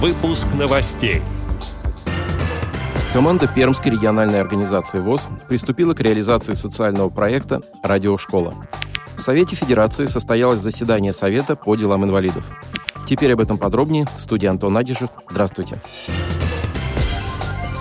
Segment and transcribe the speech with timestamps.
[0.00, 1.22] Выпуск новостей.
[3.12, 8.54] Команда Пермской региональной организации ВОЗ приступила к реализации социального проекта «Радиошкола».
[9.16, 12.44] В Совете Федерации состоялось заседание Совета по делам инвалидов.
[13.08, 14.06] Теперь об этом подробнее.
[14.16, 15.10] В студии Антон Агишев.
[15.30, 15.80] Здравствуйте.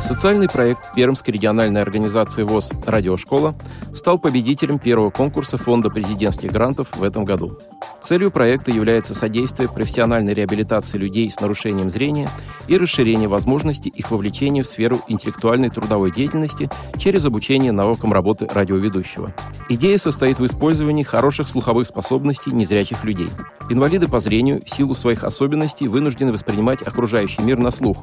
[0.02, 3.54] Социальный проект Пермской региональной организации ВОЗ «Радиошкола»
[3.94, 7.60] стал победителем первого конкурса Фонда президентских грантов в этом году.
[8.02, 12.30] Целью проекта является содействие профессиональной реабилитации людей с нарушением зрения
[12.68, 19.34] и расширение возможностей их вовлечения в сферу интеллектуальной трудовой деятельности через обучение навыкам работы радиоведущего.
[19.70, 23.30] Идея состоит в использовании хороших слуховых способностей незрячих людей.
[23.70, 27.98] Инвалиды по зрению в силу своих особенностей вынуждены воспринимать окружающий мир на слух,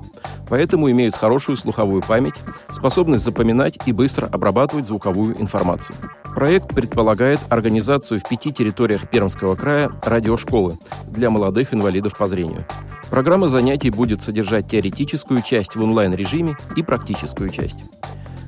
[0.48, 2.34] поэтому имеют хорошую слуховую память,
[2.70, 5.96] способность запоминать и быстро обрабатывать звуковую информацию.
[6.44, 12.66] Проект предполагает организацию в пяти территориях Пермского края радиошколы для молодых инвалидов по зрению.
[13.08, 17.86] Программа занятий будет содержать теоретическую часть в онлайн-режиме и практическую часть.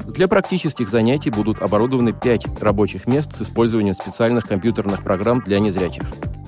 [0.06, 6.04] Для практических занятий будут оборудованы пять рабочих мест с использованием специальных компьютерных программ для незрячих.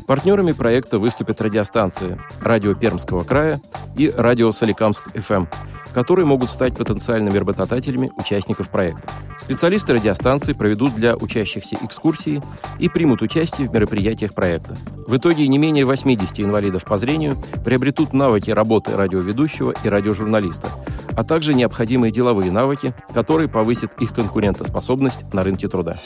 [0.06, 3.62] Партнерами проекта выступят радиостанции «Радио Пермского края»
[3.96, 5.46] и «Радио Соликамск-ФМ»,
[5.92, 9.10] которые могут стать потенциальными работодателями участников проекта.
[9.40, 12.42] Специалисты радиостанции проведут для учащихся экскурсии
[12.78, 14.76] и примут участие в мероприятиях проекта.
[15.06, 20.68] В итоге не менее 80 инвалидов по зрению приобретут навыки работы радиоведущего и радиожурналиста,
[21.16, 25.98] а также необходимые деловые навыки, которые повысят их конкурентоспособность на рынке труда.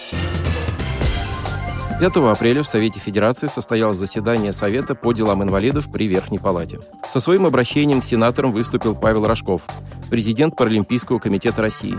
[2.03, 6.81] 5 апреля в Совете Федерации состоялось заседание Совета по делам инвалидов при Верхней Палате.
[7.07, 9.63] Со своим обращением к сенаторам выступил Павел Рожков,
[10.11, 11.95] президент Паралимпийского комитета России,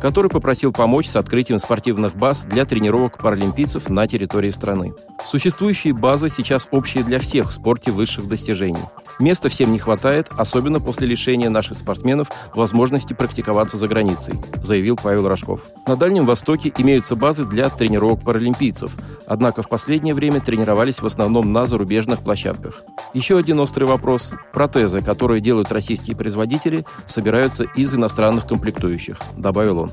[0.00, 4.94] который попросил помочь с открытием спортивных баз для тренировок паралимпийцев на территории страны.
[5.26, 8.84] Существующие базы сейчас общие для всех в спорте высших достижений.
[9.20, 15.28] Места всем не хватает, особенно после лишения наших спортсменов возможности практиковаться за границей, заявил Павел
[15.28, 15.60] Рожков.
[15.86, 18.96] На Дальнем Востоке имеются базы для тренировок паралимпийцев,
[19.26, 22.84] однако в последнее время тренировались в основном на зарубежных площадках.
[23.14, 29.92] Еще один острый вопрос– протезы, которые делают российские производители, собираются из иностранных комплектующих, добавил он.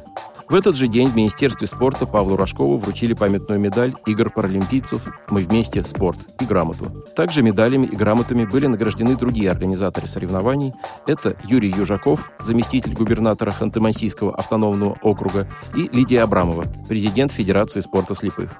[0.49, 5.43] В этот же день в Министерстве спорта Павлу Рожкову вручили памятную медаль игр паралимпийцев «Мы
[5.43, 5.83] вместе.
[5.83, 6.87] Спорт» и грамоту.
[7.15, 10.73] Также медалями и грамотами были награждены другие организаторы соревнований.
[11.05, 18.59] Это Юрий Южаков, заместитель губернатора Ханты-Мансийского автономного округа, и Лидия Абрамова, президент Федерации спорта слепых.